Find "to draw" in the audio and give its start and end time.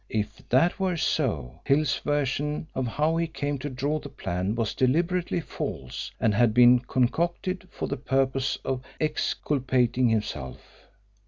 3.59-3.99